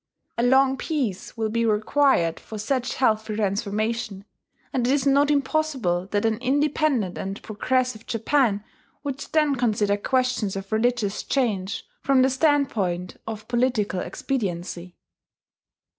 A 0.35 0.41
long 0.41 0.77
peace 0.77 1.37
will 1.37 1.49
be 1.49 1.63
required 1.63 2.39
for 2.39 2.57
such 2.57 2.95
healthy 2.95 3.35
transformation; 3.35 4.25
and 4.73 4.87
it 4.87 4.91
is 4.91 5.05
not 5.05 5.29
impossible 5.29 6.07
that 6.07 6.25
an 6.25 6.39
independent 6.39 7.19
and 7.19 7.39
progressive 7.43 8.07
Japan 8.07 8.63
would 9.03 9.19
then 9.31 9.55
consider 9.55 9.97
questions 9.97 10.55
of 10.55 10.71
religious 10.71 11.21
change 11.21 11.85
from 12.01 12.23
the 12.23 12.31
standpoint 12.31 13.17
of 13.27 13.47
political 13.47 13.99
expediency. 13.99 14.95